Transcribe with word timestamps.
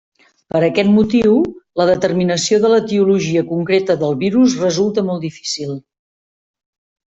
Per 0.53 0.61
aquest 0.67 0.87
motiu, 0.93 1.35
la 1.81 1.87
determinació 1.89 2.59
de 2.65 2.73
l’etiologia 2.73 3.45
concreta 3.53 3.99
del 4.07 4.19
virus 4.25 4.59
resulta 4.65 5.07
molt 5.13 5.31
difícil. 5.31 5.81